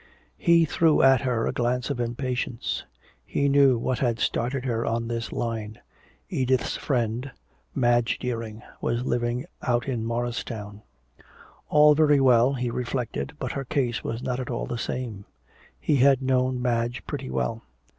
He 0.39 0.65
threw 0.65 1.03
at 1.03 1.21
her 1.21 1.45
a 1.45 1.51
glance 1.51 1.91
of 1.91 1.99
impatience. 1.99 2.85
He 3.23 3.47
knew 3.47 3.77
what 3.77 3.99
had 3.99 4.17
started 4.17 4.65
her 4.65 4.83
on 4.83 5.07
this 5.07 5.31
line. 5.31 5.77
Edith's 6.27 6.75
friend, 6.75 7.29
Madge 7.75 8.17
Deering, 8.17 8.63
was 8.81 9.05
living 9.05 9.45
out 9.61 9.87
in 9.87 10.03
Morristown. 10.03 10.81
All 11.69 11.93
very 11.93 12.19
well, 12.19 12.53
he 12.53 12.71
reflected, 12.71 13.33
but 13.37 13.51
her 13.51 13.63
case 13.63 14.03
was 14.03 14.23
not 14.23 14.39
at 14.39 14.49
all 14.49 14.65
the 14.65 14.79
same. 14.79 15.25
He 15.79 15.97
had 15.97 16.19
known 16.19 16.59
Madge 16.59 17.05
pretty 17.05 17.29
well. 17.29 17.61